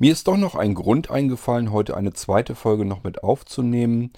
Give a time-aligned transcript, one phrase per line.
[0.00, 4.14] Mir ist doch noch ein Grund eingefallen, heute eine zweite Folge noch mit aufzunehmen,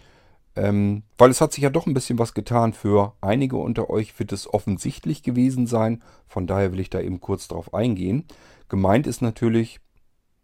[0.55, 2.73] ähm, weil es hat sich ja doch ein bisschen was getan.
[2.73, 7.21] Für einige unter euch wird es offensichtlich gewesen sein, von daher will ich da eben
[7.21, 8.27] kurz drauf eingehen.
[8.69, 9.81] Gemeint ist natürlich,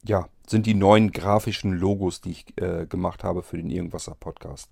[0.04, 4.68] ja, sind die neuen grafischen Logos, die ich äh, gemacht habe für den Irgendwasser Podcast.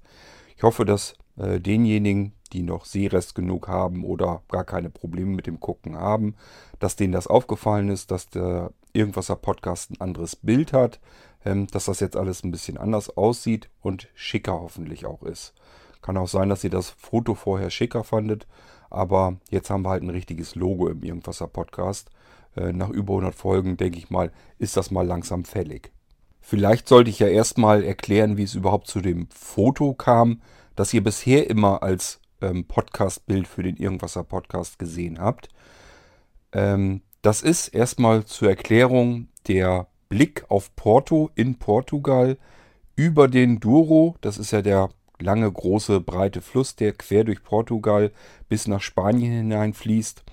[0.57, 5.47] Ich hoffe, dass äh, denjenigen, die noch Sehrest genug haben oder gar keine Probleme mit
[5.47, 6.35] dem Gucken haben,
[6.79, 11.01] dass denen das aufgefallen ist, dass der Irgendwasser Podcast ein anderes Bild hat,
[11.45, 15.55] ähm, dass das jetzt alles ein bisschen anders aussieht und schicker hoffentlich auch ist.
[16.01, 18.47] Kann auch sein, dass ihr das Foto vorher schicker fandet,
[18.89, 22.11] aber jetzt haben wir halt ein richtiges Logo im Irgendwasser Podcast.
[22.57, 25.93] Äh, nach über 100 Folgen, denke ich mal, ist das mal langsam fällig.
[26.41, 30.41] Vielleicht sollte ich ja erstmal erklären, wie es überhaupt zu dem Foto kam,
[30.77, 35.49] das ihr bisher immer als ähm, Podcast-Bild für den Irgendwasser Podcast gesehen habt.
[36.53, 42.39] Ähm, das ist erstmal zur Erklärung der Blick auf Porto in Portugal
[42.95, 44.17] über den Douro.
[44.21, 48.13] Das ist ja der lange, große, breite Fluss, der quer durch Portugal
[48.49, 50.25] bis nach Spanien hineinfließt.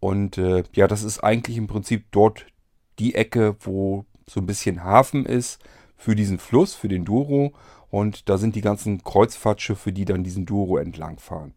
[0.00, 2.46] Und äh, ja, das ist eigentlich im Prinzip dort
[2.98, 5.62] die Ecke, wo so ein bisschen Hafen ist
[5.96, 7.52] für diesen Fluss, für den Douro.
[7.90, 11.54] Und da sind die ganzen Kreuzfahrtschiffe, die dann diesen Douro entlangfahren.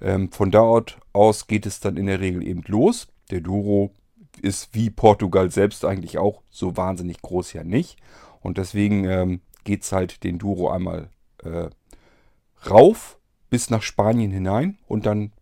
[0.00, 3.08] Ähm, von dort aus geht es dann in der Regel eben los.
[3.30, 3.92] Der Douro
[4.40, 7.98] ist wie Portugal selbst eigentlich auch so wahnsinnig groß ja nicht.
[8.40, 11.10] Und deswegen ähm, geht es halt den Douro einmal
[11.44, 11.68] äh,
[12.68, 13.18] rauf
[13.50, 15.32] bis nach Spanien hinein und dann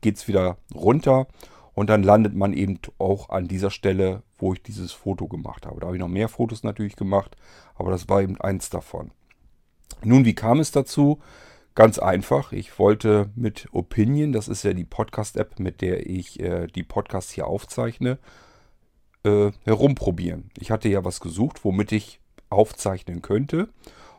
[0.00, 1.26] geht es wieder runter
[1.74, 5.80] und dann landet man eben auch an dieser Stelle, wo ich dieses Foto gemacht habe.
[5.80, 7.36] Da habe ich noch mehr Fotos natürlich gemacht,
[7.74, 9.10] aber das war eben eins davon.
[10.02, 11.20] Nun, wie kam es dazu?
[11.74, 12.52] Ganz einfach.
[12.52, 17.32] Ich wollte mit Opinion, das ist ja die Podcast-App, mit der ich äh, die Podcasts
[17.32, 18.18] hier aufzeichne,
[19.24, 20.50] äh, herumprobieren.
[20.58, 23.68] Ich hatte ja was gesucht, womit ich aufzeichnen könnte.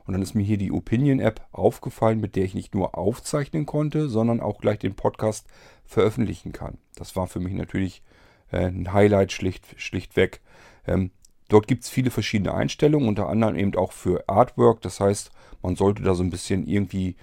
[0.06, 4.08] Und dann ist mir hier die Opinion-App aufgefallen, mit der ich nicht nur aufzeichnen konnte,
[4.10, 5.48] sondern auch gleich den Podcast
[5.86, 6.78] veröffentlichen kann.
[6.96, 8.04] Das war für mich natürlich
[8.52, 10.42] äh, ein Highlight schlicht, schlichtweg.
[10.86, 11.12] Ähm,
[11.50, 14.82] dort gibt es viele verschiedene Einstellungen, unter anderem eben auch für Artwork.
[14.82, 17.16] Das heißt, man sollte da so ein bisschen irgendwie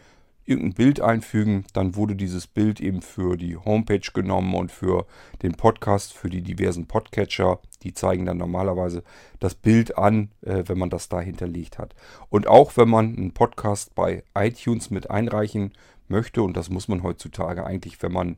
[0.45, 5.07] irgendein Bild einfügen, dann wurde dieses Bild eben für die Homepage genommen und für
[5.43, 7.61] den Podcast, für die diversen Podcatcher.
[7.83, 9.03] Die zeigen dann normalerweise
[9.39, 11.95] das Bild an, äh, wenn man das da hinterlegt hat.
[12.29, 15.73] Und auch wenn man einen Podcast bei iTunes mit einreichen
[16.09, 18.37] möchte, und das muss man heutzutage eigentlich, wenn man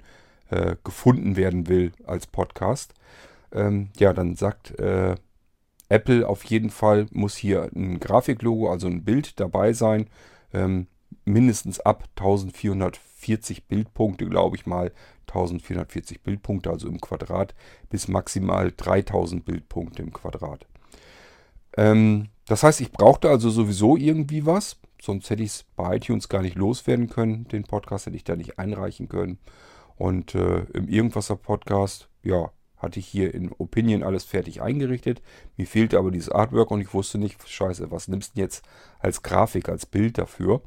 [0.50, 2.94] äh, gefunden werden will als Podcast,
[3.52, 5.14] ähm, ja, dann sagt äh,
[5.94, 10.10] Apple auf jeden Fall, muss hier ein Grafiklogo, also ein Bild dabei sein.
[10.53, 10.88] Ähm,
[11.25, 14.91] mindestens ab 1440 Bildpunkte, glaube ich mal.
[15.28, 17.55] 1440 Bildpunkte, also im Quadrat,
[17.91, 20.66] bis maximal 3000 Bildpunkte im Quadrat.
[21.77, 26.28] Ähm, das heißt, ich brauchte also sowieso irgendwie was, sonst hätte ich es bei iTunes
[26.28, 27.47] gar nicht loswerden können.
[27.49, 29.38] Den Podcast hätte ich da nicht einreichen können.
[29.97, 32.50] Und äh, im Irgendwasser Podcast, ja,
[32.84, 35.22] hatte ich hier in Opinion alles fertig eingerichtet.
[35.56, 38.64] Mir fehlte aber dieses Artwork und ich wusste nicht, scheiße, was nimmst du jetzt
[38.98, 40.62] als Grafik, als Bild dafür?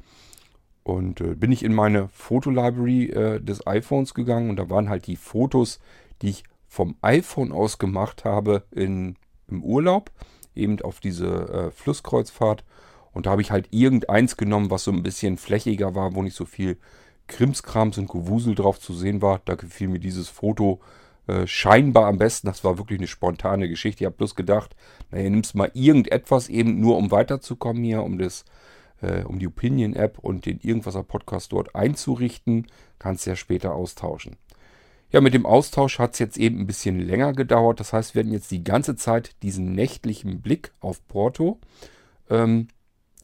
[0.82, 5.06] Und äh, bin ich in meine Fotolibrary äh, des iPhones gegangen und da waren halt
[5.06, 5.80] die Fotos,
[6.22, 9.16] die ich vom iPhone aus gemacht habe in,
[9.48, 10.10] im Urlaub,
[10.54, 12.64] eben auf diese äh, Flusskreuzfahrt.
[13.12, 16.36] Und da habe ich halt irgendeins genommen, was so ein bisschen flächiger war, wo nicht
[16.36, 16.78] so viel
[17.26, 19.40] Krimskrams und Gewusel drauf zu sehen war.
[19.44, 20.80] Da gefiel mir dieses Foto
[21.28, 22.48] äh, scheinbar am besten.
[22.48, 24.02] Das war wirklich eine spontane Geschichte.
[24.02, 24.74] Ich habe bloß gedacht,
[25.10, 28.44] naja, nimmst mal irgendetwas eben nur, um weiterzukommen hier, um das
[29.02, 32.66] äh, um die Opinion-App und den Irgendwasser-Podcast dort einzurichten.
[32.98, 34.36] Kannst ja später austauschen.
[35.10, 37.80] Ja, mit dem Austausch hat es jetzt eben ein bisschen länger gedauert.
[37.80, 41.60] Das heißt, wir werden jetzt die ganze Zeit diesen nächtlichen Blick auf Porto.
[42.28, 42.68] Ähm,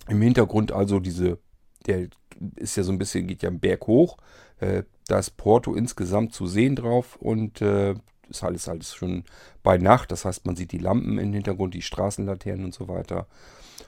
[0.08, 1.38] Im Hintergrund also diese,
[1.86, 2.08] der
[2.56, 4.16] ist ja so ein bisschen, geht ja am Berg hoch.
[4.60, 7.94] Äh, da ist Porto insgesamt zu sehen drauf und äh,
[8.28, 9.24] ist alles, alles schon
[9.62, 10.10] bei Nacht.
[10.10, 13.26] Das heißt, man sieht die Lampen im Hintergrund, die Straßenlaternen und so weiter.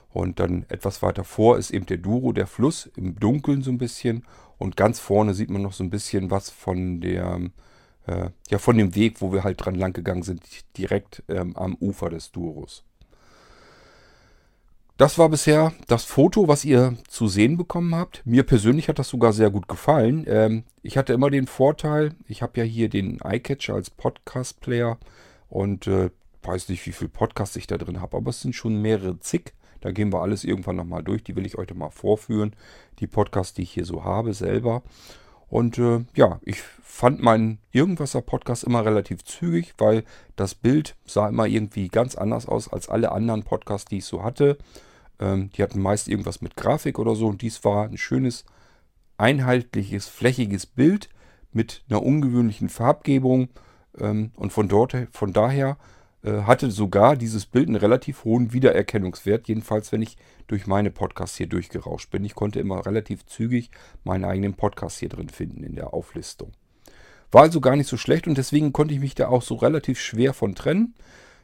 [0.09, 3.77] Und dann etwas weiter vor ist eben der Duro, der Fluss, im Dunkeln so ein
[3.77, 4.25] bisschen.
[4.57, 7.39] Und ganz vorne sieht man noch so ein bisschen was von der,
[8.07, 10.41] äh, ja, von dem Weg, wo wir halt dran lang gegangen sind,
[10.77, 12.83] direkt ähm, am Ufer des Duros.
[14.97, 18.25] Das war bisher das Foto, was ihr zu sehen bekommen habt.
[18.25, 20.25] Mir persönlich hat das sogar sehr gut gefallen.
[20.27, 24.97] Ähm, ich hatte immer den Vorteil, ich habe ja hier den iCatcher als Podcast-Player
[25.49, 26.09] und äh,
[26.41, 29.53] weiß nicht, wie viel Podcasts ich da drin habe, aber es sind schon mehrere zig.
[29.81, 31.23] Da gehen wir alles irgendwann nochmal durch.
[31.23, 32.55] Die will ich euch mal vorführen.
[32.97, 34.81] Die Podcasts, die ich hier so habe selber.
[35.49, 40.03] Und äh, ja, ich fand meinen Irgendwasser-Podcast immer relativ zügig, weil
[40.35, 44.23] das Bild sah immer irgendwie ganz anders aus als alle anderen Podcasts, die ich so
[44.23, 44.57] hatte.
[45.19, 48.45] Ähm, die hatten meist irgendwas mit Grafik oder so und dies war ein schönes,
[49.17, 51.09] einheitliches, flächiges Bild
[51.53, 53.49] mit einer ungewöhnlichen Farbgebung.
[53.97, 55.77] Ähm, und von, dort, von daher
[56.31, 61.47] hatte sogar dieses Bild einen relativ hohen Wiedererkennungswert, jedenfalls wenn ich durch meine Podcasts hier
[61.47, 62.25] durchgerauscht bin.
[62.25, 63.71] Ich konnte immer relativ zügig
[64.03, 66.51] meinen eigenen Podcast hier drin finden in der Auflistung.
[67.31, 69.99] War also gar nicht so schlecht und deswegen konnte ich mich da auch so relativ
[69.99, 70.95] schwer von trennen.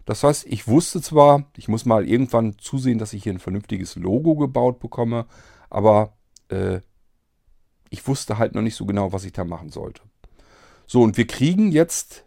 [0.05, 3.95] Das heißt, ich wusste zwar, ich muss mal irgendwann zusehen, dass ich hier ein vernünftiges
[3.95, 5.25] Logo gebaut bekomme,
[5.69, 6.13] aber
[6.49, 6.81] äh,
[7.89, 10.01] ich wusste halt noch nicht so genau, was ich da machen sollte.
[10.87, 12.25] So, und wir kriegen jetzt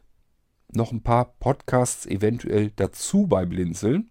[0.72, 4.10] noch ein paar Podcasts eventuell dazu bei Blinzeln.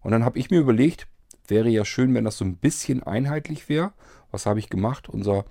[0.00, 1.08] Und dann habe ich mir überlegt,
[1.48, 3.92] wäre ja schön, wenn das so ein bisschen einheitlich wäre.
[4.30, 5.08] Was habe ich gemacht?
[5.08, 5.44] Unser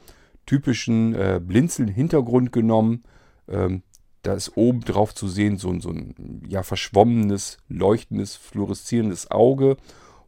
[0.45, 3.03] typischen äh, Blinzeln-Hintergrund genommen.
[3.47, 3.83] Ähm,
[4.21, 9.77] da ist oben drauf zu sehen so, so ein ja, verschwommenes, leuchtendes, fluoreszierendes Auge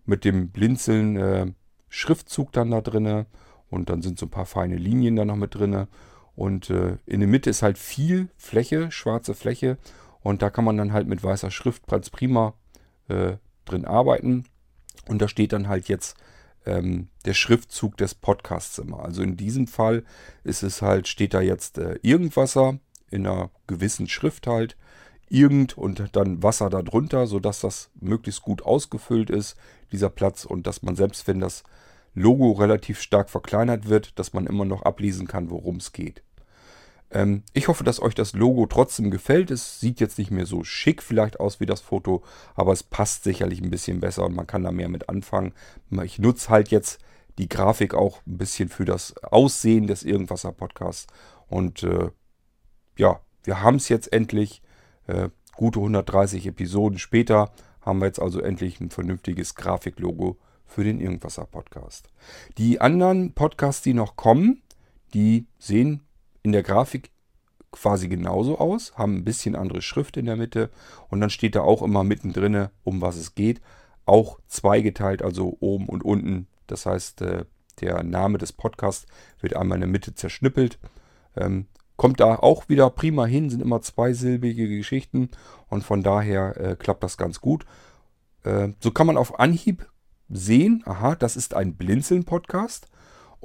[0.06, 1.48] mit dem Blinzeln äh,
[1.90, 3.26] Schriftzug dann da drinne
[3.70, 5.88] und dann sind so ein paar feine Linien da noch mit drinne
[6.36, 9.78] und äh, in der Mitte ist halt viel Fläche, schwarze Fläche
[10.26, 12.56] und da kann man dann halt mit weißer Schrift ganz prima
[13.10, 13.34] äh,
[13.64, 14.46] drin arbeiten
[15.08, 16.18] und da steht dann halt jetzt
[16.66, 19.06] ähm, der Schriftzug des Podcasts immer.
[19.06, 20.04] Also in diesem Fall
[20.44, 22.80] ist es halt, steht da jetzt äh, Irgendwasser
[23.12, 24.76] in einer gewissen Schrift halt.
[25.30, 29.56] Irgend und dann Wasser darunter, sodass das möglichst gut ausgefüllt ist,
[29.92, 30.44] dieser Platz.
[30.44, 31.64] Und dass man selbst, wenn das
[32.16, 36.24] Logo relativ stark verkleinert wird, dass man immer noch ablesen kann, worum es geht.
[37.12, 39.52] Ähm, ich hoffe, dass euch das Logo trotzdem gefällt.
[39.52, 42.24] Es sieht jetzt nicht mehr so schick vielleicht aus wie das Foto,
[42.56, 45.54] aber es passt sicherlich ein bisschen besser und man kann da mehr mit anfangen.
[46.04, 47.00] Ich nutze halt jetzt
[47.38, 51.08] die Grafik auch ein bisschen für das Aussehen des Irgendwasser Podcasts
[51.48, 52.10] und äh,
[52.98, 54.62] ja, wir haben es jetzt endlich.
[55.08, 57.52] Äh, gute 130 Episoden später
[57.82, 62.10] haben wir jetzt also endlich ein vernünftiges Grafiklogo für den Irgendwasser Podcast.
[62.58, 64.64] Die anderen Podcasts, die noch kommen,
[65.14, 66.02] die sehen
[66.46, 67.12] in der Grafik
[67.72, 70.70] quasi genauso aus, haben ein bisschen andere Schrift in der Mitte
[71.10, 73.62] und dann steht da auch immer mittendrin, um was es geht.
[74.06, 76.48] Auch zweigeteilt, also oben und unten.
[76.68, 77.46] Das heißt, äh,
[77.82, 79.08] der Name des Podcasts
[79.42, 80.78] wird einmal in der Mitte zerschnippelt.
[81.36, 81.66] Ähm,
[81.98, 85.30] kommt da auch wieder prima hin, sind immer zweisilbige Geschichten
[85.68, 87.66] und von daher äh, klappt das ganz gut.
[88.44, 89.90] Äh, so kann man auf Anhieb
[90.30, 92.88] sehen, aha, das ist ein Blinzeln-Podcast.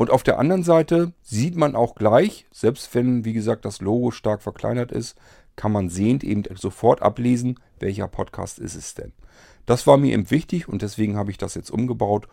[0.00, 4.12] Und auf der anderen Seite sieht man auch gleich, selbst wenn, wie gesagt, das Logo
[4.12, 5.14] stark verkleinert ist,
[5.56, 9.12] kann man sehend eben sofort ablesen, welcher Podcast ist es denn.
[9.66, 12.28] Das war mir eben wichtig und deswegen habe ich das jetzt umgebaut.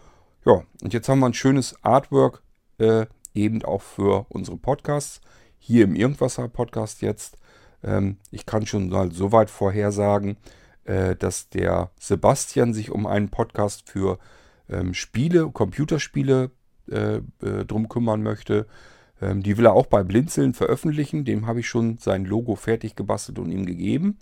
[0.45, 2.41] Ja, und jetzt haben wir ein schönes Artwork
[2.77, 5.19] äh, eben auch für unsere Podcasts
[5.59, 7.37] hier im Irgendwasser-Podcast jetzt.
[7.83, 10.37] Ähm, ich kann schon mal so weit vorhersagen,
[10.85, 14.19] äh, dass der Sebastian sich um einen Podcast für
[14.69, 16.51] ähm, Spiele, Computerspiele
[16.91, 18.67] äh, äh, drum kümmern möchte.
[19.21, 21.25] Ähm, die will er auch bei Blinzeln veröffentlichen.
[21.25, 24.17] Dem habe ich schon sein Logo fertig gebastelt und ihm gegeben.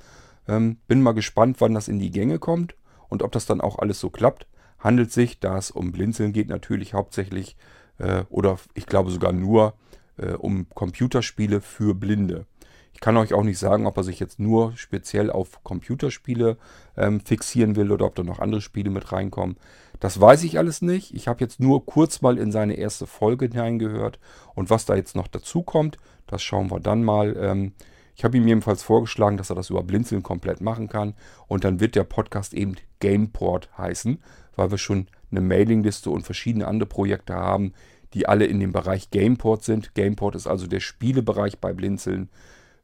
[0.48, 2.76] Ähm, bin mal gespannt, wann das in die Gänge kommt
[3.10, 4.48] und ob das dann auch alles so klappt.
[4.80, 7.58] Handelt sich, da es um Blinzeln geht, natürlich hauptsächlich
[7.98, 9.74] äh, oder ich glaube sogar nur
[10.18, 12.46] äh, um Computerspiele für Blinde.
[12.94, 16.58] Ich kann euch auch nicht sagen, ob er sich jetzt nur speziell auf Computerspiele
[16.96, 19.58] ähm, fixieren will oder ob da noch andere Spiele mit reinkommen.
[20.00, 21.14] Das weiß ich alles nicht.
[21.14, 24.20] Ich habe jetzt nur kurz mal in seine erste Folge hineingehört.
[24.54, 25.98] Und was da jetzt noch dazu kommt,
[26.28, 27.36] das schauen wir dann mal.
[27.38, 27.74] Ähm,
[28.16, 31.14] ich habe ihm jedenfalls vorgeschlagen, dass er das über Blinzeln komplett machen kann.
[31.48, 34.22] Und dann wird der Podcast eben Gameport heißen,
[34.56, 37.74] weil wir schon eine Mailingliste und verschiedene andere Projekte haben,
[38.14, 39.94] die alle in dem Bereich Gameport sind.
[39.96, 42.30] Gameport ist also der Spielebereich bei Blinzeln.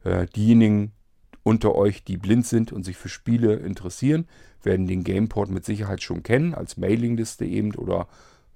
[0.04, 0.92] Äh, diejenigen
[1.42, 4.26] unter euch, die blind sind und sich für Spiele interessieren,
[4.62, 8.06] werden den Gameport mit Sicherheit schon kennen, als Mailingliste eben oder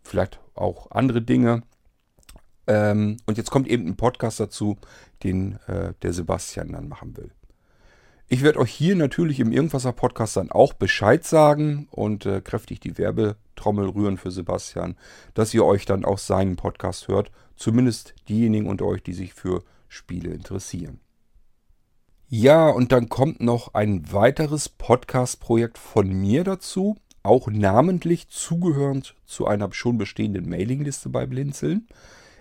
[0.02, 1.62] vielleicht auch andere Dinge.
[2.66, 4.76] Ähm, und jetzt kommt eben ein Podcast dazu,
[5.22, 7.30] den äh, der Sebastian dann machen will.
[8.28, 12.80] Ich werde euch hier natürlich im Irgendwasser Podcast dann auch Bescheid sagen und äh, kräftig
[12.80, 14.96] die Werbetrommel rühren für Sebastian,
[15.34, 17.30] dass ihr euch dann auch seinen Podcast hört.
[17.54, 20.98] Zumindest diejenigen unter euch, die sich für Spiele interessieren.
[22.28, 29.46] Ja, und dann kommt noch ein weiteres Podcast-Projekt von mir dazu, auch namentlich zugehörend zu
[29.46, 31.86] einer schon bestehenden Mailingliste bei Blinzeln.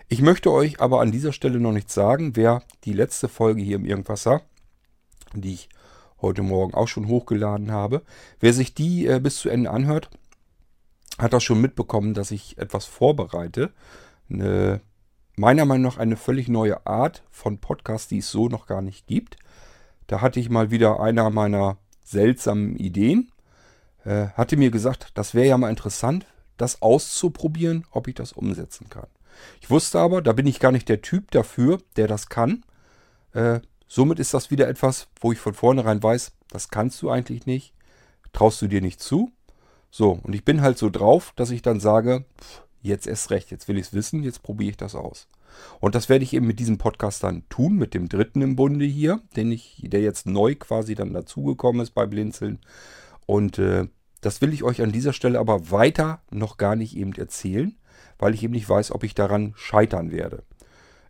[0.08, 3.76] Ich möchte euch aber an dieser Stelle noch nichts sagen, wer die letzte Folge hier
[3.76, 4.42] im Irgendwasser,
[5.34, 5.68] die ich
[6.20, 8.02] heute Morgen auch schon hochgeladen habe.
[8.40, 10.10] Wer sich die äh, bis zu Ende anhört,
[11.16, 13.72] hat auch schon mitbekommen, dass ich etwas vorbereite.
[14.28, 14.80] Eine
[15.36, 19.06] meiner Meinung nach eine völlig neue Art von Podcast, die es so noch gar nicht
[19.06, 19.36] gibt.
[20.06, 23.32] Da hatte ich mal wieder einer meiner seltsamen Ideen.
[24.04, 28.88] Äh, hatte mir gesagt, das wäre ja mal interessant, das auszuprobieren, ob ich das umsetzen
[28.88, 29.08] kann.
[29.60, 32.64] Ich wusste aber, da bin ich gar nicht der Typ dafür, der das kann.
[33.32, 37.46] Äh, somit ist das wieder etwas, wo ich von vornherein weiß, das kannst du eigentlich
[37.46, 37.74] nicht,
[38.32, 39.30] traust du dir nicht zu.
[39.90, 43.50] So, und ich bin halt so drauf, dass ich dann sage, pff, jetzt erst recht,
[43.50, 45.26] jetzt will ich es wissen, jetzt probiere ich das aus.
[45.80, 48.84] Und das werde ich eben mit diesem Podcast dann tun, mit dem dritten im Bunde
[48.84, 52.60] hier, den ich, der jetzt neu quasi dann dazugekommen ist bei Blinzeln.
[53.26, 53.88] Und äh,
[54.20, 57.76] das will ich euch an dieser Stelle aber weiter noch gar nicht eben erzählen,
[58.18, 60.42] weil ich eben nicht weiß, ob ich daran scheitern werde.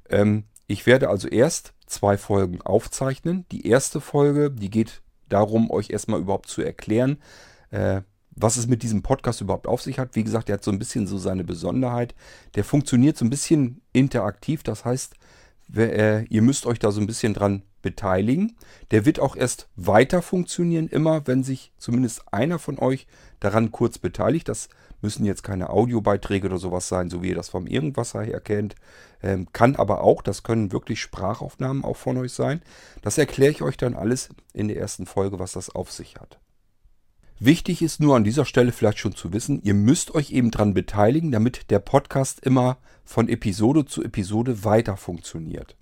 [0.09, 3.47] Ähm, ich werde also erst zwei Folgen aufzeichnen.
[3.53, 7.19] Die erste Folge, die geht darum, euch erstmal überhaupt zu erklären,
[7.71, 8.03] äh,
[8.37, 10.14] was es mit diesem Podcast überhaupt auf sich hat.
[10.14, 12.14] Wie gesagt, der hat so ein bisschen so seine Besonderheit.
[12.55, 14.62] Der funktioniert so ein bisschen interaktiv.
[14.62, 15.14] Das heißt,
[15.75, 18.57] äh, ihr müsst euch da so ein bisschen dran beteiligen.
[18.90, 23.07] Der wird auch erst weiter funktionieren, immer wenn sich zumindest einer von euch
[23.40, 24.49] daran kurz beteiligt.
[24.49, 24.69] Das
[25.00, 28.75] müssen jetzt keine Audiobeiträge oder sowas sein, so wie ihr das vom Irgendwasser her kennt.
[29.23, 32.61] Ähm, kann aber auch, das können wirklich Sprachaufnahmen auch von euch sein.
[33.02, 36.38] Das erkläre ich euch dann alles in der ersten Folge, was das auf sich hat.
[37.38, 40.73] Wichtig ist nur an dieser Stelle vielleicht schon zu wissen, ihr müsst euch eben dran
[40.73, 45.76] beteiligen, damit der Podcast immer von Episode zu Episode weiter funktioniert.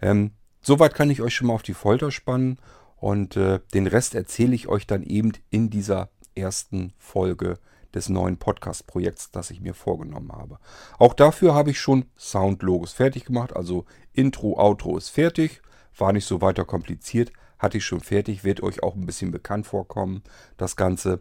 [0.00, 0.30] Ähm,
[0.62, 2.58] soweit kann ich euch schon mal auf die Folter spannen
[2.96, 7.58] und äh, den Rest erzähle ich euch dann eben in dieser ersten Folge
[7.94, 10.58] des neuen Podcast-Projekts, das ich mir vorgenommen habe.
[10.98, 15.60] Auch dafür habe ich schon Soundlogos fertig gemacht, also Intro, Outro ist fertig,
[15.96, 19.66] war nicht so weiter kompliziert, hatte ich schon fertig, wird euch auch ein bisschen bekannt
[19.66, 20.22] vorkommen,
[20.56, 21.20] das Ganze.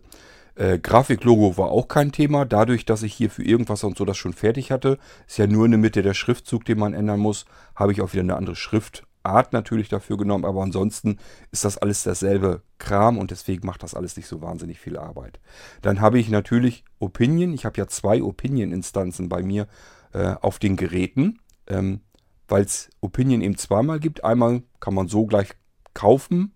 [0.56, 4.18] Äh, Grafiklogo war auch kein Thema, dadurch, dass ich hier für irgendwas und so das
[4.18, 4.98] schon fertig hatte.
[5.28, 8.14] Ist ja nur in der Mitte der Schriftzug, den man ändern muss, habe ich auch
[8.14, 11.18] wieder eine andere Schriftart natürlich dafür genommen, aber ansonsten
[11.52, 15.40] ist das alles dasselbe Kram und deswegen macht das alles nicht so wahnsinnig viel Arbeit.
[15.82, 19.68] Dann habe ich natürlich Opinion, ich habe ja zwei Opinion-Instanzen bei mir
[20.14, 22.02] äh, auf den Geräten, ähm,
[22.48, 24.24] weil es Opinion eben zweimal gibt.
[24.24, 25.50] Einmal kann man so gleich
[25.98, 26.54] kaufen,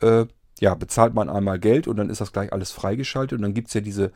[0.00, 0.26] äh,
[0.60, 3.36] ja, bezahlt man einmal Geld und dann ist das gleich alles freigeschaltet.
[3.38, 4.12] Und dann gibt es ja diese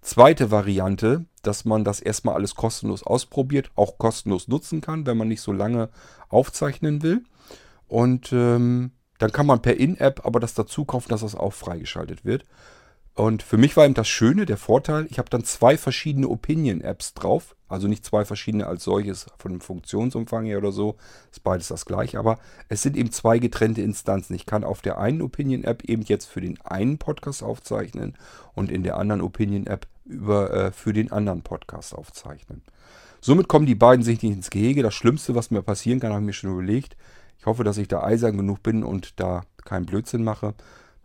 [0.00, 5.28] zweite Variante, dass man das erstmal alles kostenlos ausprobiert, auch kostenlos nutzen kann, wenn man
[5.28, 5.90] nicht so lange
[6.28, 7.24] aufzeichnen will.
[7.88, 12.24] Und ähm, dann kann man per In-App aber das dazu kaufen, dass das auch freigeschaltet
[12.24, 12.44] wird.
[13.16, 17.14] Und für mich war eben das Schöne, der Vorteil, ich habe dann zwei verschiedene Opinion-Apps
[17.14, 17.56] drauf.
[17.66, 20.96] Also nicht zwei verschiedene als solches von dem Funktionsumfang her oder so.
[21.32, 22.18] Ist beides das gleiche.
[22.18, 24.36] Aber es sind eben zwei getrennte Instanzen.
[24.36, 28.18] Ich kann auf der einen Opinion-App eben jetzt für den einen Podcast aufzeichnen
[28.54, 32.60] und in der anderen Opinion-App äh, für den anderen Podcast aufzeichnen.
[33.22, 34.82] Somit kommen die beiden sich nicht ins Gehege.
[34.82, 36.98] Das Schlimmste, was mir passieren kann, habe ich mir schon überlegt.
[37.38, 40.52] Ich hoffe, dass ich da eisern genug bin und da keinen Blödsinn mache.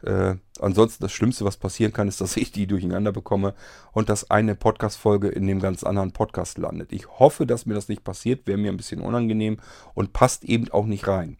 [0.03, 3.53] Äh, ansonsten das Schlimmste, was passieren kann, ist, dass ich die durcheinander bekomme
[3.91, 6.91] und dass eine Podcast-Folge in dem ganz anderen Podcast landet.
[6.91, 9.57] Ich hoffe, dass mir das nicht passiert, wäre mir ein bisschen unangenehm
[9.93, 11.37] und passt eben auch nicht rein.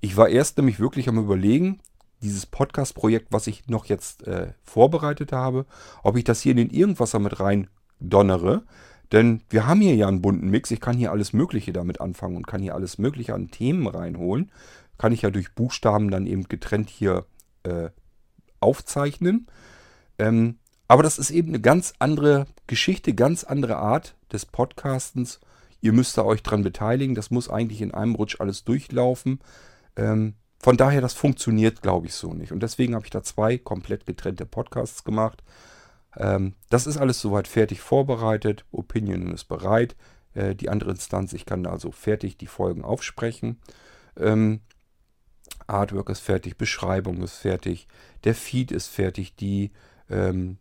[0.00, 1.80] Ich war erst nämlich wirklich am Überlegen,
[2.22, 5.66] dieses Podcast-Projekt, was ich noch jetzt äh, vorbereitet habe,
[6.02, 7.68] ob ich das hier in den Irgendwasser mit rein
[8.00, 8.64] donnere.
[9.12, 10.70] Denn wir haben hier ja einen bunten Mix.
[10.70, 14.50] Ich kann hier alles Mögliche damit anfangen und kann hier alles Mögliche an Themen reinholen.
[14.98, 17.26] Kann ich ja durch Buchstaben dann eben getrennt hier
[17.64, 17.90] äh,
[18.60, 19.46] aufzeichnen.
[20.18, 25.40] Ähm, aber das ist eben eine ganz andere Geschichte, ganz andere Art des Podcastens.
[25.80, 27.14] Ihr müsst da euch dran beteiligen.
[27.14, 29.40] Das muss eigentlich in einem Rutsch alles durchlaufen.
[29.96, 32.52] Ähm, von daher, das funktioniert, glaube ich, so nicht.
[32.52, 35.42] Und deswegen habe ich da zwei komplett getrennte Podcasts gemacht.
[36.16, 38.64] Ähm, das ist alles soweit fertig vorbereitet.
[38.72, 39.94] Opinion ist bereit.
[40.32, 43.60] Äh, die andere Instanz, ich kann da also fertig die Folgen aufsprechen.
[44.16, 44.60] Ähm,
[45.66, 47.86] Artwork ist fertig, Beschreibung ist fertig,
[48.24, 49.70] der Feed ist fertig, die,
[50.10, 50.58] ähm,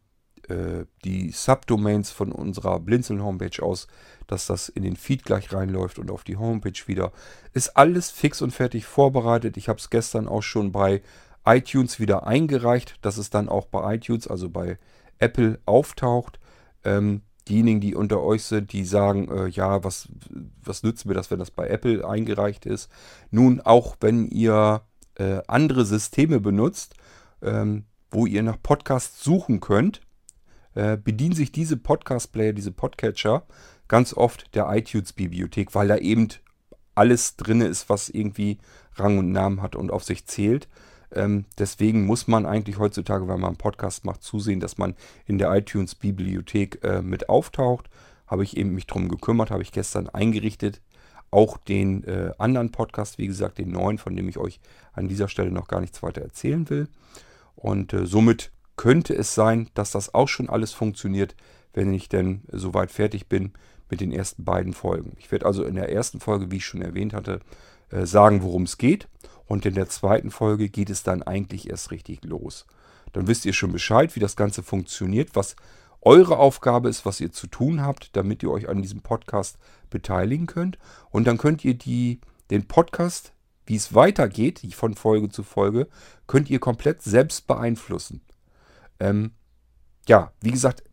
[0.47, 3.88] äh, die Subdomains von unserer Blinzeln-Homepage aus,
[4.27, 7.12] dass das in den Feed gleich reinläuft und auf die Homepage wieder.
[7.53, 9.57] Ist alles fix und fertig vorbereitet.
[9.57, 11.01] Ich habe es gestern auch schon bei
[11.45, 14.77] iTunes wieder eingereicht, dass es dann auch bei iTunes, also bei
[15.19, 16.39] Apple, auftaucht.
[16.85, 20.07] Ähm, diejenigen, die unter euch sind, die sagen, äh, ja, was,
[20.63, 22.89] was nützt mir das, wenn das bei Apple eingereicht ist?
[23.31, 24.81] Nun, auch wenn ihr
[25.15, 26.95] äh, andere Systeme benutzt,
[27.41, 30.01] ähm, wo ihr nach Podcasts suchen könnt,
[30.75, 33.45] äh, bedienen sich diese Podcast-Player, diese Podcatcher
[33.88, 36.29] ganz oft der iTunes-Bibliothek, weil da eben
[36.95, 38.59] alles drin ist, was irgendwie
[38.95, 40.67] Rang und Namen hat und auf sich zählt.
[41.15, 45.38] Ähm, deswegen muss man eigentlich heutzutage, wenn man einen Podcast macht, zusehen, dass man in
[45.38, 47.89] der iTunes-Bibliothek äh, mit auftaucht.
[48.27, 50.82] Habe ich eben mich drum gekümmert, habe ich gestern eingerichtet.
[51.34, 54.60] auch den äh, anderen Podcast, wie gesagt, den neuen, von dem ich euch
[54.93, 56.88] an dieser Stelle noch gar nichts weiter erzählen will.
[57.55, 61.36] Und äh, somit könnte es sein, dass das auch schon alles funktioniert,
[61.74, 63.53] wenn ich denn soweit fertig bin
[63.89, 65.13] mit den ersten beiden Folgen.
[65.17, 67.39] Ich werde also in der ersten Folge, wie ich schon erwähnt hatte,
[67.89, 69.08] äh, sagen, worum es geht.
[69.45, 72.65] Und in der zweiten Folge geht es dann eigentlich erst richtig los.
[73.12, 75.55] Dann wisst ihr schon Bescheid, wie das Ganze funktioniert, was
[76.01, 79.57] eure Aufgabe ist, was ihr zu tun habt, damit ihr euch an diesem Podcast
[79.89, 80.77] beteiligen könnt.
[81.12, 82.19] Und dann könnt ihr die,
[82.50, 83.33] den Podcast,
[83.65, 85.88] wie es weitergeht, von Folge zu Folge,
[86.27, 88.21] könnt ihr komplett selbst beeinflussen.
[89.00, 89.31] Ähm,
[90.07, 90.83] ja, wie gesagt,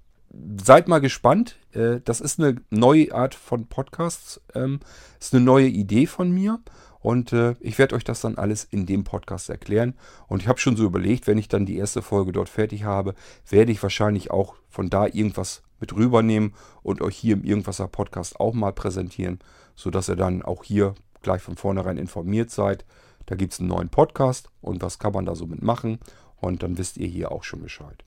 [0.62, 1.56] seid mal gespannt.
[1.72, 4.40] Äh, das ist eine neue Art von Podcasts.
[4.54, 4.80] Ähm,
[5.18, 6.60] ist eine neue Idee von mir.
[7.00, 9.94] Und äh, ich werde euch das dann alles in dem Podcast erklären.
[10.28, 13.14] Und ich habe schon so überlegt, wenn ich dann die erste Folge dort fertig habe,
[13.48, 16.52] werde ich wahrscheinlich auch von da irgendwas mit rübernehmen
[16.82, 19.38] und euch hier im Irgendwasser Podcast auch mal präsentieren,
[19.74, 22.84] sodass ihr dann auch hier gleich von vornherein informiert seid.
[23.26, 25.98] Da gibt es einen neuen Podcast und was kann man da so mitmachen.
[26.36, 28.04] Und dann wisst ihr hier auch schon Bescheid.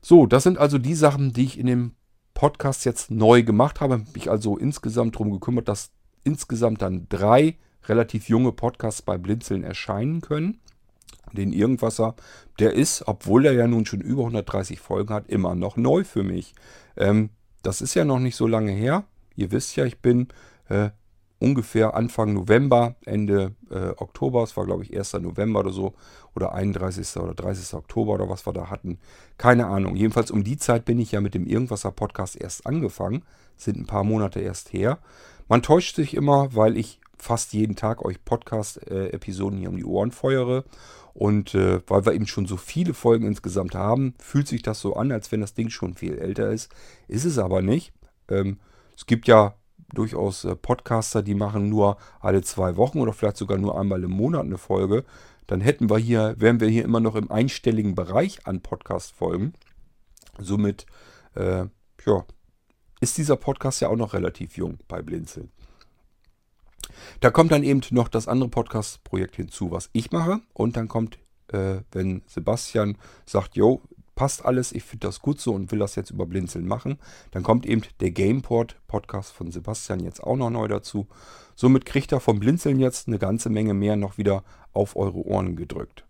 [0.00, 1.92] So, das sind also die Sachen, die ich in dem
[2.34, 4.04] Podcast jetzt neu gemacht habe.
[4.14, 5.90] Mich also insgesamt darum gekümmert, dass
[6.24, 7.56] insgesamt dann drei
[7.86, 10.60] relativ junge Podcasts bei Blinzeln erscheinen können.
[11.32, 12.14] Den Irgendwasser,
[12.58, 16.22] der ist, obwohl er ja nun schon über 130 Folgen hat, immer noch neu für
[16.22, 16.54] mich.
[16.96, 17.30] Ähm,
[17.62, 19.04] das ist ja noch nicht so lange her.
[19.36, 20.28] Ihr wisst ja, ich bin
[20.68, 20.90] äh,
[21.38, 25.14] ungefähr Anfang November, Ende äh, Oktober, es war glaube ich 1.
[25.14, 25.94] November oder so,
[26.34, 27.16] oder 31.
[27.16, 27.74] oder 30.
[27.74, 28.98] Oktober oder was wir da hatten.
[29.36, 29.96] Keine Ahnung.
[29.96, 33.22] Jedenfalls um die Zeit bin ich ja mit dem Irgendwasser Podcast erst angefangen.
[33.56, 34.98] Sind ein paar Monate erst her.
[35.48, 40.10] Man täuscht sich immer, weil ich fast jeden Tag euch Podcast-Episoden hier um die Ohren
[40.10, 40.64] feuere.
[41.14, 44.94] Und äh, weil wir eben schon so viele Folgen insgesamt haben, fühlt sich das so
[44.94, 46.72] an, als wenn das Ding schon viel älter ist.
[47.08, 47.92] Ist es aber nicht.
[48.28, 48.58] Ähm,
[48.96, 49.54] es gibt ja
[49.92, 54.10] durchaus äh, Podcaster, die machen nur alle zwei Wochen oder vielleicht sogar nur einmal im
[54.10, 55.04] Monat eine Folge.
[55.46, 59.54] Dann hätten wir hier, wären wir hier immer noch im einstelligen Bereich an Podcast-Folgen.
[60.38, 60.86] Somit,
[61.34, 61.64] äh,
[62.06, 62.24] ja,
[63.00, 65.50] ist dieser Podcast ja auch noch relativ jung bei Blinzeln.
[67.20, 70.40] Da kommt dann eben noch das andere Podcast-Projekt hinzu, was ich mache.
[70.52, 73.82] Und dann kommt, äh, wenn Sebastian sagt, jo,
[74.18, 76.98] passt alles, ich finde das gut so und will das jetzt über Blinzeln machen,
[77.30, 81.06] dann kommt eben der Gameport-Podcast von Sebastian jetzt auch noch neu dazu.
[81.54, 85.54] Somit kriegt er vom Blinzeln jetzt eine ganze Menge mehr noch wieder auf eure Ohren
[85.54, 86.04] gedrückt.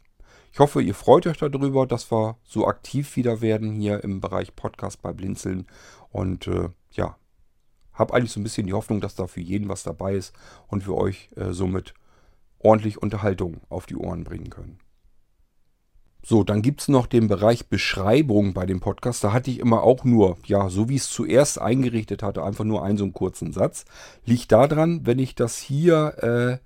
[0.53, 4.57] Ich hoffe, ihr freut euch darüber, dass wir so aktiv wieder werden hier im Bereich
[4.57, 5.67] Podcast bei Blinzeln.
[6.11, 7.17] Und äh, ja,
[7.99, 10.33] habe eigentlich so ein bisschen die Hoffnung, dass da für jeden was dabei ist
[10.69, 11.95] und wir euch äh, somit
[12.59, 14.79] ordentlich Unterhaltung auf die Ohren bringen können.
[16.25, 19.23] So, dann gibt es noch den Bereich Beschreibung bei dem Podcast.
[19.25, 22.65] Da hatte ich immer auch nur, ja, so wie ich es zuerst eingerichtet hatte, einfach
[22.65, 23.85] nur einen so einen kurzen Satz.
[24.25, 26.61] Liegt daran, wenn ich das hier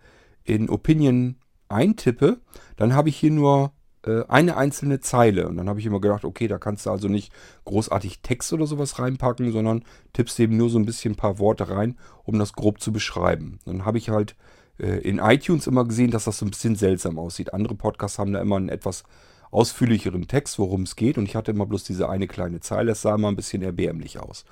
[0.47, 1.37] äh, in Opinion
[1.69, 2.41] eintippe,
[2.77, 3.73] dann habe ich hier nur
[4.05, 5.49] äh, eine einzelne Zeile.
[5.49, 7.33] Und dann habe ich immer gedacht, okay, da kannst du also nicht
[7.65, 11.69] großartig Text oder sowas reinpacken, sondern tippst eben nur so ein bisschen ein paar Worte
[11.69, 13.59] rein, um das grob zu beschreiben.
[13.65, 14.37] Dann habe ich halt
[14.79, 17.55] äh, in iTunes immer gesehen, dass das so ein bisschen seltsam aussieht.
[17.55, 19.05] Andere Podcasts haben da immer einen etwas
[19.51, 21.19] ausführlicheren Text, worum es geht.
[21.19, 22.93] Und ich hatte immer bloß diese eine kleine Zeile.
[22.93, 24.43] Es sah immer ein bisschen erbärmlich aus.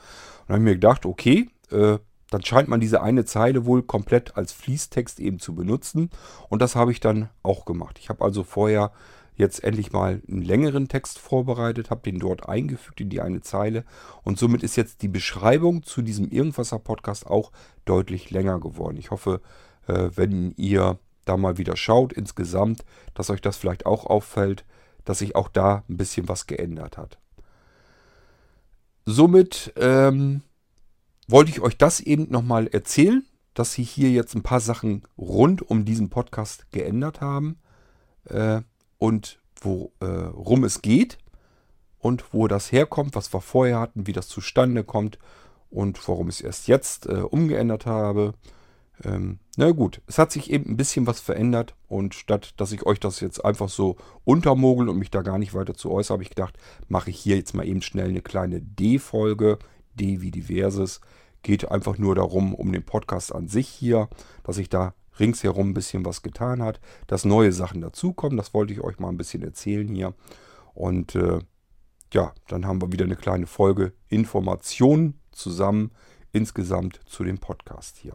[0.42, 1.98] Und dann habe ich mir gedacht, okay, äh,
[2.30, 6.10] dann scheint man diese eine Zeile wohl komplett als Fließtext eben zu benutzen.
[6.48, 7.98] Und das habe ich dann auch gemacht.
[7.98, 8.92] Ich habe also vorher
[9.40, 13.85] jetzt endlich mal einen längeren Text vorbereitet, habe den dort eingefügt in die eine Zeile
[14.22, 17.50] und somit ist jetzt die Beschreibung zu diesem Irgendwasser Podcast auch
[17.85, 18.96] deutlich länger geworden.
[18.96, 19.40] Ich hoffe,
[19.88, 24.64] äh, wenn ihr da mal wieder schaut insgesamt, dass euch das vielleicht auch auffällt,
[25.05, 27.18] dass sich auch da ein bisschen was geändert hat.
[29.07, 30.42] Somit ähm,
[31.26, 33.24] wollte ich euch das eben nochmal erzählen,
[33.55, 37.59] dass sich hier jetzt ein paar Sachen rund um diesen Podcast geändert haben.
[38.24, 38.62] Äh,
[39.00, 41.18] und worum äh, es geht
[41.98, 45.18] und wo das herkommt, was wir vorher hatten, wie das zustande kommt
[45.70, 48.34] und warum ich es erst jetzt äh, umgeändert habe.
[49.02, 52.84] Ähm, na gut, es hat sich eben ein bisschen was verändert und statt dass ich
[52.84, 56.22] euch das jetzt einfach so untermogel und mich da gar nicht weiter zu äußere, habe
[56.22, 56.58] ich gedacht,
[56.88, 59.58] mache ich hier jetzt mal eben schnell eine kleine D-Folge,
[59.94, 61.00] D wie diverses.
[61.42, 64.10] Geht einfach nur darum, um den Podcast an sich hier,
[64.44, 68.37] dass ich da ringsherum ein bisschen was getan hat, dass neue Sachen dazukommen.
[68.37, 70.14] Das wollte ich euch mal ein bisschen erzählen hier.
[70.74, 71.38] Und äh,
[72.12, 75.92] ja, dann haben wir wieder eine kleine Folge Informationen zusammen
[76.33, 78.14] insgesamt zu dem Podcast hier.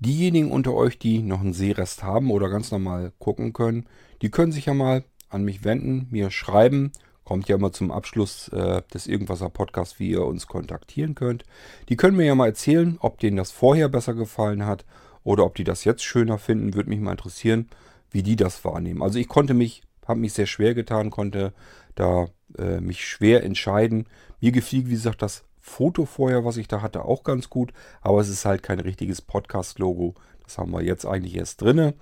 [0.00, 3.86] Diejenigen unter euch, die noch einen Sehrest haben oder ganz normal gucken können,
[4.22, 6.92] die können sich ja mal an mich wenden, mir schreiben,
[7.24, 11.44] Kommt ja immer zum Abschluss äh, des Irgendwaser Podcasts, wie ihr uns kontaktieren könnt.
[11.88, 14.84] Die können mir ja mal erzählen, ob denen das vorher besser gefallen hat
[15.24, 16.74] oder ob die das jetzt schöner finden.
[16.74, 17.68] Würde mich mal interessieren,
[18.10, 19.02] wie die das wahrnehmen.
[19.02, 21.52] Also ich konnte mich, habe mich sehr schwer getan, konnte
[21.94, 24.06] da äh, mich schwer entscheiden.
[24.40, 27.72] Mir gefiel, wie gesagt, das Foto vorher, was ich da hatte, auch ganz gut.
[28.02, 30.14] Aber es ist halt kein richtiges Podcast-Logo.
[30.44, 31.94] Das haben wir jetzt eigentlich erst drinne.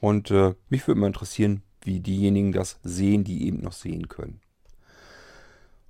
[0.00, 4.40] Und äh, mich würde mal interessieren, wie diejenigen das sehen, die eben noch sehen können.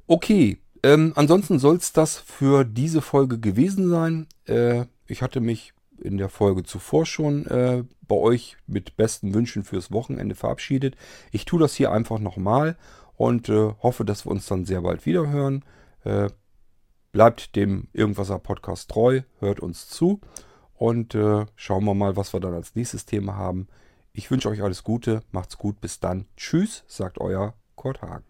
[0.07, 4.27] Okay, ähm, ansonsten soll es das für diese Folge gewesen sein.
[4.47, 9.63] Äh, ich hatte mich in der Folge zuvor schon äh, bei euch mit besten Wünschen
[9.63, 10.97] fürs Wochenende verabschiedet.
[11.31, 12.77] Ich tue das hier einfach nochmal
[13.17, 15.65] und äh, hoffe, dass wir uns dann sehr bald wieder hören.
[16.05, 16.31] Äh,
[17.13, 20.21] bleibt dem Irgendwaser Podcast treu, hört uns zu
[20.75, 23.69] und äh, schauen wir mal, was wir dann als nächstes Thema haben.
[24.13, 26.27] Ich wünsche euch alles Gute, macht's gut, bis dann.
[26.37, 28.30] Tschüss, sagt euer Kurt Hagen.